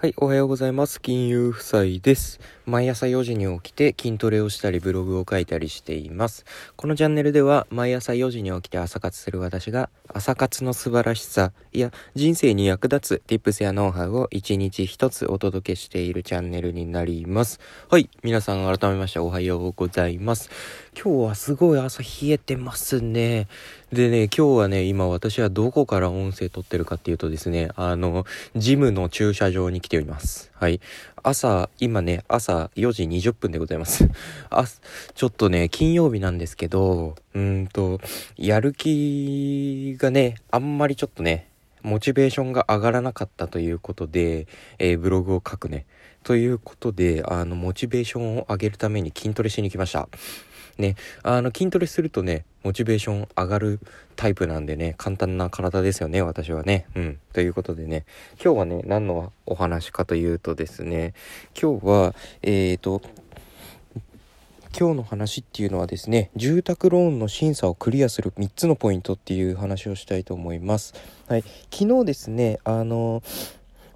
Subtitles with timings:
[0.00, 0.98] はい、おはようございます。
[0.98, 2.40] 金融夫妻です。
[2.64, 6.46] 毎朝4時に起きて筋トレをしたりブログを書いたりしています。
[6.76, 17.60] このチャンネルでは毎朝4時に起きて朝活する私が朝活の素晴らしさや人生に役立つ tips やノウハウを一日一つお届けしているチャンネルになります。
[17.90, 20.48] はい、皆さん改めましておはようございます。
[20.94, 23.46] 今日はすごい朝冷えてますね。
[23.92, 28.26] でね、今日はね、今私はどこから音声撮ってるかっていうとですね、あの、
[28.56, 30.50] ジムの駐車場に来ております。
[30.54, 30.80] はい。
[31.22, 34.08] 朝、今ね、朝4時20分でございます。
[34.50, 34.64] あ、
[35.14, 38.00] ちょっとね、金曜日なんですけど、うんと、
[38.36, 41.46] やる気がね、あんまりちょっとね、
[41.82, 44.46] モチベーションが上がらなかったということで、
[44.78, 45.86] えー、ブログを書くね。
[46.22, 50.08] ということで、あの、モチベーションを上げるために筋トレしに来ました。
[50.78, 53.80] ね、あの、筋トレするとね、モチベーション上がる
[54.16, 56.86] タイプなんでね、簡単な体ですよね、私はね。
[56.94, 57.18] うん。
[57.32, 58.04] ということでね、
[58.42, 61.14] 今日はね、何のお話かというとですね、
[61.60, 63.02] 今日は、えーと、
[64.78, 70.94] 今日の話っていうのはですね、住宅ローンの審査をクリアする3つのポイントっていう話をしたいと思います。
[71.26, 71.44] はい。
[71.72, 73.22] 昨日ですね、あの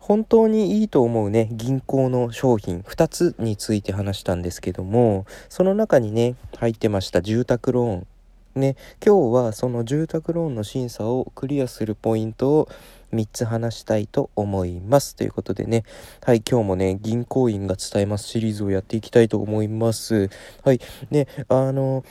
[0.06, 8.06] 本当にいいと思うね、銀行の商品2つについて話したんですけども、その中にね、入ってました住宅ローン。
[8.55, 12.69] ね、今日はその住宅ローンの審査をクリアするポイントを
[13.14, 15.16] 3つ話したいと思います。
[15.16, 15.84] ということでね、
[16.22, 20.28] はい、今日もね、銀行員が伝えますシリーズをやっていきたいと思います。
[20.64, 20.80] はい、
[21.11, 22.05] ね、あの、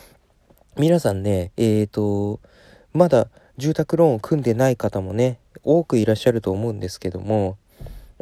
[0.79, 2.39] 皆さんね、えーと、
[2.91, 7.59] まだ住宅ローンを組んでない方もね、多くいらっしゃると思うんですけども、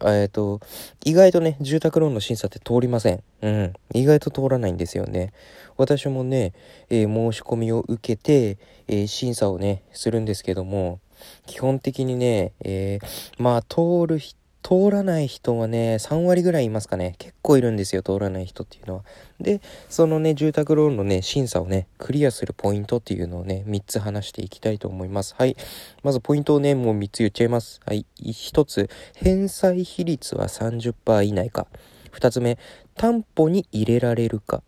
[0.03, 0.59] えっ、ー、と、
[1.05, 3.23] 意外とね、住宅ローンの審査って通りません。
[3.41, 3.73] うん。
[3.93, 5.33] 意外と通らないんですよね。
[5.77, 6.53] 私もね、
[6.89, 8.57] えー、申し込みを受けて、
[8.87, 10.99] えー、審査をね、するんですけども、
[11.45, 12.99] 基本的にね、え
[13.37, 17.15] まあ、通る人通らない人はね、3割ぐらいいますかね。
[17.17, 19.03] 結構いるんですよ、通らない人っていうのは。
[19.39, 25.35] で、そのね、住宅ローンのね、審査をね、クリアするポイントっていうのをね、3つ話していきたいと思います。
[25.37, 25.57] はい。
[26.03, 27.81] まずポイントをね、もう3つ言っちゃいます。
[27.85, 28.05] はい。
[28.21, 31.67] 1つ、返済比率は30%以内か。
[32.11, 32.57] 2つ目、
[32.95, 34.63] 担保に入れられるか。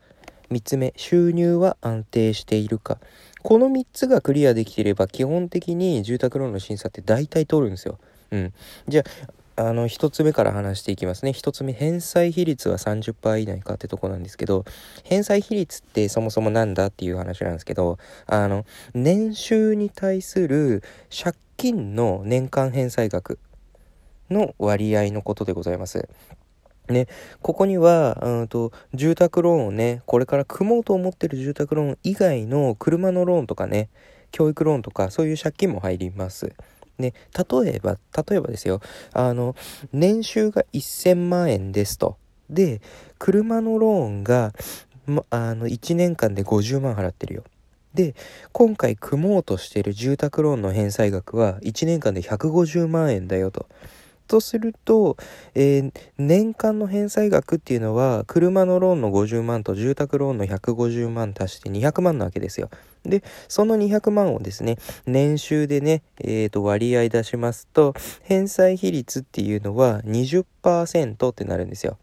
[0.49, 2.99] 3つ目、収入は安定しているか。
[3.43, 7.99] この3つがクリアできていれば、基本的に住宅ローンの審査って大体通るんですよ。
[8.31, 8.53] うん。
[8.87, 11.33] じゃあ、あの、一つ目から話していきますね。
[11.33, 14.65] 一つ目、返済比率は30%以内かってとこなんですけど、
[15.03, 18.65] 返済比率ってそもそもなんだっていう話なんですけど、あの、
[18.95, 20.81] 年収に対する
[21.15, 23.37] 借金の年間返済額
[24.31, 26.09] の割合のことでございます。
[26.89, 27.07] ね、
[27.41, 33.89] ここには、と、住宅ローンをね、これから組もうと思ってる住宅ローン以外の車のローンとかね、
[34.31, 36.53] 教育ローンとか、そういう借金も入ります。
[36.97, 38.81] ね、例えば、例えばですよ、
[39.13, 39.55] あの、
[39.91, 42.17] 年収が1000万円ですと。
[42.49, 42.81] で、
[43.19, 44.53] 車のローンが、
[45.05, 47.43] ま、あの、1年間で50万払ってるよ。
[47.93, 48.15] で、
[48.51, 53.67] 今回組もうとしている住宅ローンの返済額は1年間で150万円だよと。
[54.28, 55.17] とすると、
[55.56, 62.69] えー、年間の返済額っていうのは、車のローンの50万と住宅ローンの150万足して200万なわけですよ。
[63.03, 71.97] で、その200万をですね、年収でね、え、ー、と、割合出しますと、返済比率っていうのは20%ってなるんですよ。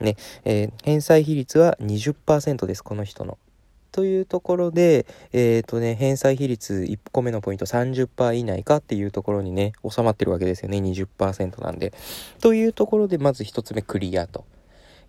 [0.00, 3.38] ね、えー、返済比率は20%です、この人の。
[3.94, 10.78] というところで、えっ、ー、とね、返済比率1個目のポイント30%以内かっていうところにね、収まってるわけですよね。
[10.78, 11.92] 20%なんで。
[12.40, 14.44] というところで、まず1つ目クリアと。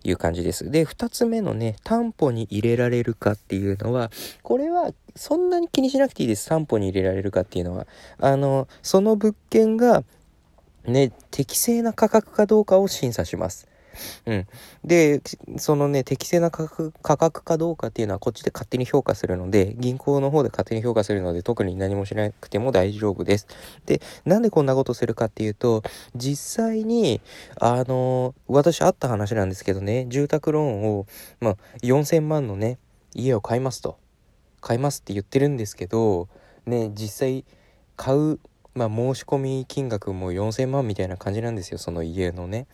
[0.04, 0.70] いう感じです。
[0.70, 4.12] で、2つ目のね、担保に入れられるかっていうのは、
[4.44, 6.48] これはそんなに気にしなくていいです。
[6.48, 7.88] 担保に入れられるかっていうのは。
[8.20, 10.04] あの、その物件が、
[10.84, 13.66] ね、適正な価格かどうかを審査します。
[14.26, 14.46] うん。
[14.84, 15.22] で、
[15.56, 23.46] そのね、適正な価格価格かどうかっていうのはこっちで勝手に評価するので、銀行の方で勝手に評価するので、特に何もしなくても大丈夫です。
[23.86, 25.82] で、なんでこんなことするかっていうと、
[26.14, 27.20] 実際に、
[27.60, 31.06] あの、私あった話なんですけどね、住宅ローンを、
[31.40, 32.78] まあ、4000万のね、
[33.14, 33.98] 家を買いますと。
[34.60, 36.28] 買いますって言ってるんですけど、
[36.66, 37.44] ね、実際
[37.96, 38.40] 買う、
[38.74, 42.66] まあ、申し込み金額も4000万みたいな感じなんですよ、その家のね。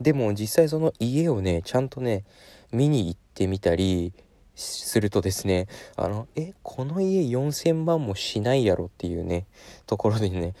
[0.00, 2.24] でも実際その家をね、ちゃんとね、
[2.72, 4.12] 見に行ってみたり
[4.54, 9.46] するとですね、あの、え、この家4000万もしないやろっていうね、
[9.86, 10.54] ところでね、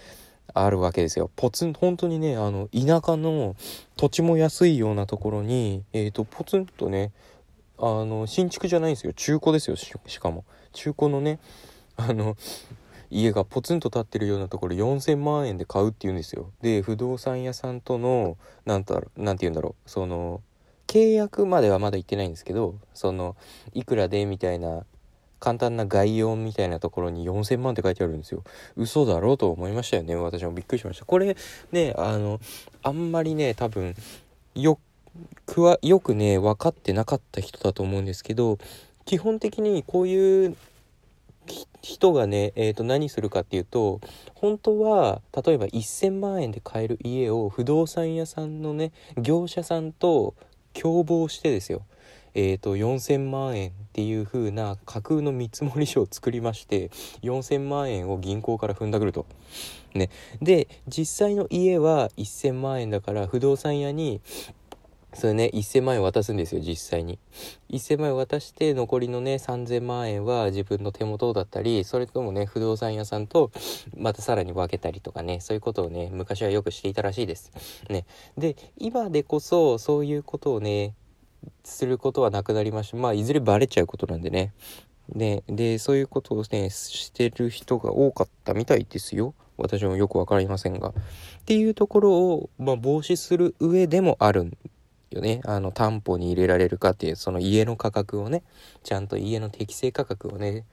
[0.52, 1.30] あるわけですよ。
[1.34, 3.56] ポツン、本当にね、あの、田舎の
[3.96, 7.12] 土地も安いようなところに、えっ、ー、と、ポツンとね、
[7.78, 9.12] あの、新築じゃないんですよ。
[9.12, 10.44] 中古ですよ、しかも。
[10.72, 11.40] 中古のね、
[11.96, 12.36] あの、
[13.14, 16.50] 家がポツンと建ってるようなところ4000万円で買うっていうんですよ。
[16.62, 20.42] で不動産屋さんとのなんだろうなんて言うんだろうその
[20.88, 23.36] 契約まではまだ行ってないんですけどその
[23.72, 24.84] いくらでみたいな
[25.38, 28.42] 簡単な概要みたいなところに4000万って書いてあるんですよ。
[28.76, 30.16] 嘘だろうと思いましたよね。
[30.16, 31.04] 私もびっくりしました。
[31.04, 31.36] これ
[31.70, 32.40] ねあの
[32.82, 33.94] あんまりね多分
[34.56, 34.80] よ
[35.46, 38.58] くはよくね分かってなかった人だと思うんですけど
[39.04, 40.56] 基本的にこういう
[41.82, 44.00] 人がね、えー、と何するかっていうと
[44.34, 50.34] 本当は例えば1,000万円で買える家を不動産屋さんのね業者さんと
[50.72, 51.82] 共謀してですよ
[52.34, 56.90] えーと、4,000万円っていう風な架空の見積書を作りまして
[57.22, 59.26] 4,000万円を銀行から踏んだくると。
[59.94, 60.10] ね、
[60.42, 64.20] で実際の家は1,000万円だから不動産屋に
[65.14, 67.18] それね1,000万円渡すんですよ実際に。
[67.70, 73.50] 1,000万円渡して残りのね3,000万円は自分の手元だったりそれともね不動産屋さんと
[73.96, 77.52] またさらに分けたりとかねそういうことをね昔はよくしていたらしいです。
[77.88, 78.06] ね。
[78.36, 80.94] で今でこそそういうことをね
[81.62, 82.96] することはなくなりました。
[82.96, 84.52] まあいずれバレちゃうことなんでね。
[85.08, 89.34] ででそういうことをねしてる人が多かったみたいですよ。
[89.56, 90.88] 私もよく分かりませんが。
[90.88, 90.92] っ
[91.44, 94.52] ていうところを、まあ、防止する上でもあるん
[95.14, 95.40] よね。
[95.44, 98.42] あの担保に入れられるかっていうその家の価格をね
[98.82, 100.64] ちゃんと家の適正価格をね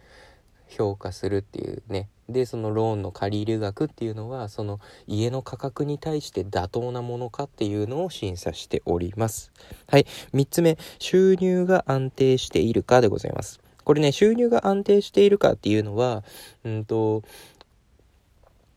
[0.68, 2.10] 評価するっていうね。
[2.30, 9.52] でそのローンの借り入れ額っていうのはその家の価格に対して妥当なものかっていうのを審査しております。
[9.88, 10.06] はい。
[10.34, 10.78] 3つ目。
[11.00, 13.60] 収入が安定しているかでございます。
[13.84, 16.24] これね収入が安定しているかっていうのは
[16.64, 17.24] うんと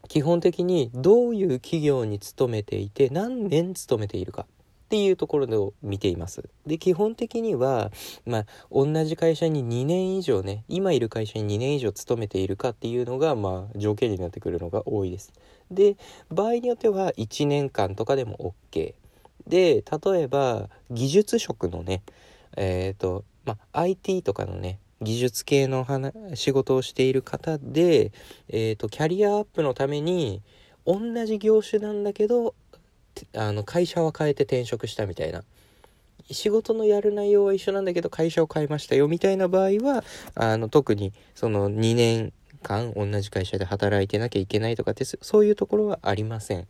[0.08, 4.46] 基本的にどういう企業に勤めていて何年勤めているか。
[4.94, 6.49] っていうところを見ています。
[6.69, 7.91] で、基本的には、
[8.26, 15.32] まあ、同じ会社に2年以上ね、今いる会社に2年以上勤めているかっていうのが、まあ、条件になってくるのが多いです。
[15.69, 15.96] で、
[16.29, 18.94] 場合によっては1年間とかでも OK。
[19.49, 22.05] で、例えば、技術職のね、
[22.56, 25.85] えっ、ー、と、まあ、IT とかのね、技術系の
[26.35, 28.12] 仕事をしている方で、
[28.49, 30.41] えっ、ー、と、キャリアアップのために、
[30.87, 32.55] 同じ業種なんだけど
[33.34, 35.43] あの会社は変えて転職したみたいな
[36.31, 42.32] 仕事のやる内容は一緒なんだけど会社を変えましたよみたいな場合はあの特にその2年
[42.62, 46.66] 間同じ会社で働いてなきゃいけないとかってそういうところはありません。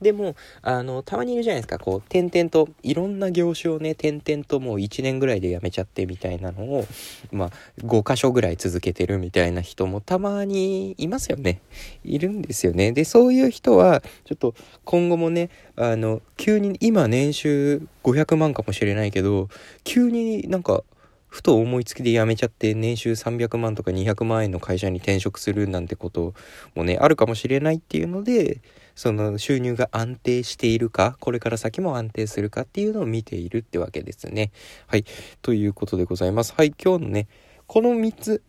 [0.00, 6.86] でも、あの、たまにいるじゃないですか、こう、点々と、いろんな業種をね、点々ともう1年ぐらいで辞めちゃってみたいなのを、
[7.32, 7.50] まあ、
[7.82, 11.60] 5箇所ぐらい続けてるみたいな人もたまにいますよね。
[12.02, 12.92] いるんですよね。
[12.92, 14.54] で、そういう人は、ちょっと
[14.84, 19.48] 今後もね、あの、急に、今年収500万かもしれないけど、
[19.84, 20.82] 急になんか、
[21.30, 26.34] ふと思いつきで辞めちゃって年収300万とか200万円の会社に転職するなんてこと
[26.74, 28.60] もねあるかもしれないっていうので
[28.96, 34.50] その収入が安定しているかこれから先も安定するかっていうのを見ているってわけですね。
[34.88, 35.04] はい
[35.40, 36.52] ということでございます。
[36.54, 37.28] はい今日のね
[37.66, 38.42] この3つ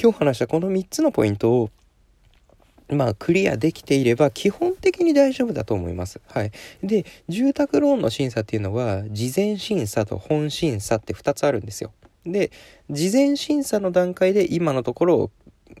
[0.00, 1.70] 今日話したこの3つのポイントを
[2.92, 6.20] まあ、クリアできていれば基本的に大丈夫だと思います。
[6.28, 6.52] はい。
[6.82, 11.92] で、住宅ローンの審査っていうのは、事前審査と本審査って2つあるんですよ。
[12.24, 12.50] で、
[12.90, 15.30] 事前審査の段階で今のところを、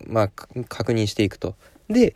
[0.06, 0.28] まあ、
[0.68, 1.54] 確認していくと。
[1.88, 2.14] で、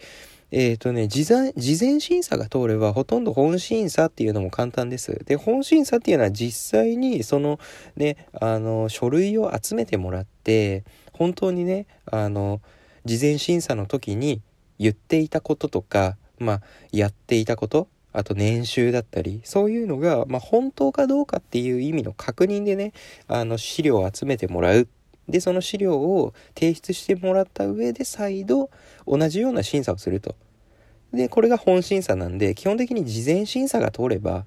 [0.53, 5.25] えっ、ー、とね、事前、事前審査が通れば、ほとんど本審査っていうのも簡単です。
[5.25, 7.59] で、本審査っていうのは実際に、その
[7.97, 12.61] ね、あの、書類を集めてもらって、本当にね、あの、
[13.05, 14.41] 事前審査の時に、
[14.79, 22.93] 言っていたこととか、まあ、やっていたことあと年収だったりそういうのが、まあ、本当かどうかっていう意味の確認でね
[23.29, 24.89] あの資料を集めてもらう。
[25.29, 28.71] でその資料を提出してもらった上で再度
[29.09, 30.37] 同じような審査をすると。
[31.13, 34.45] でこれが本審査なんで基本的に事前審査が通れば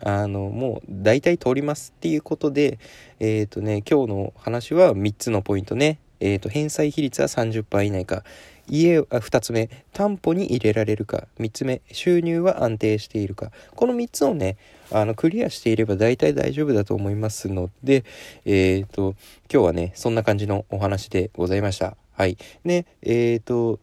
[0.00, 2.78] あのもう大体通りますっていうことで
[3.18, 5.98] えっ、ー、とね今日の話は3つのポイントね。
[6.18, 8.24] えっ、ー、と返済比率は30%以内か。
[8.68, 11.26] 家あ2つ目担保に入れられるか。
[11.38, 13.50] 3つ目収入は安定しているか。
[13.74, 14.56] この3つをね
[14.90, 18.04] あのクリアしていれば大体大丈夫だと思いますので
[18.44, 19.14] えっ、ー、と
[19.52, 21.96] 今日はねそんな感じのお話でございました。
[22.12, 22.36] はい。
[22.64, 23.78] ねえっ、ー、と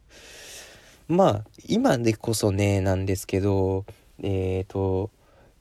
[1.08, 3.86] まあ今でこそねなんですけど
[4.22, 5.10] えっ、ー、と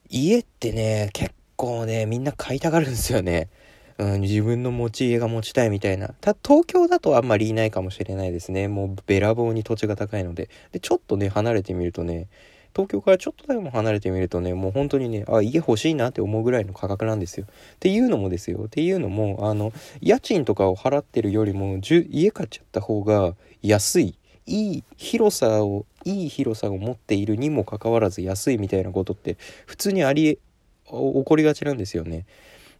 [0.09, 3.49] 家ってね結構ねみんな買いたがるんですよね。
[3.97, 6.09] うん、自分の持ち家が持ちたいみたいな。
[6.21, 8.67] た、東京だとあんまりいないかもしれないですね。
[8.67, 10.49] もうべらぼうに土地が高いので。
[10.71, 12.27] で、ちょっとね、離れてみるとね、
[12.75, 17.45] 東京からちょっとだけも離れてみるとね、もう本当にね、あ、家欲しいなって思うぐらいの価格なんですよ。
[17.45, 18.63] っていうのもですよ。
[18.65, 19.71] っていうのも、あの、
[20.01, 24.15] 家賃とかを払ってるよりも、家買っちゃった方が安い。
[24.45, 30.37] いい広さをいい広さを持っているにもかかわらず安いみたいなことって普通にあり
[30.85, 32.25] 起こりがちなんですよね。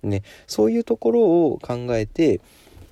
[0.04, 2.42] ねそういうところを考えて、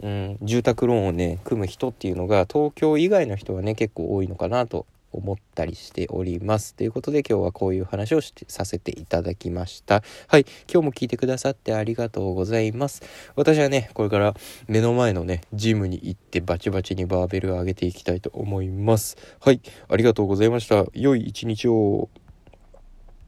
[0.02, 6.76] うん、住宅ローンをね組む人っていうのが東京以外の人はね結構多いのかなと思ったりしております。
[6.76, 10.04] ということで今日はこういう話をしてさせていただきました。
[10.28, 13.04] はい、今日も聞いてくださってありがとうございます。
[13.36, 14.36] 私はね、これから
[14.68, 19.18] 目の前のね、ジムに行ってバチバチにバーベルを上げていきたいと思います。
[19.40, 20.86] はい、ありがとうございました。
[20.94, 22.10] 良い一日を。